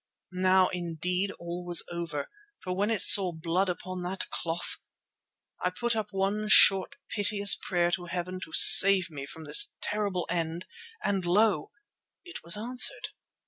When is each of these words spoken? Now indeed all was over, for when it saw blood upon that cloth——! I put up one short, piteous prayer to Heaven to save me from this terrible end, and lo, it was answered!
Now 0.31 0.69
indeed 0.69 1.29
all 1.37 1.63
was 1.63 1.85
over, 1.91 2.27
for 2.59 2.75
when 2.75 2.89
it 2.89 3.01
saw 3.03 3.31
blood 3.31 3.69
upon 3.69 4.01
that 4.01 4.31
cloth——! 4.31 4.79
I 5.63 5.69
put 5.69 5.95
up 5.95 6.07
one 6.09 6.47
short, 6.49 6.95
piteous 7.09 7.53
prayer 7.53 7.91
to 7.91 8.05
Heaven 8.07 8.39
to 8.45 8.51
save 8.51 9.11
me 9.11 9.27
from 9.27 9.43
this 9.43 9.75
terrible 9.79 10.25
end, 10.27 10.65
and 11.03 11.23
lo, 11.23 11.69
it 12.25 12.43
was 12.43 12.57
answered! 12.57 13.09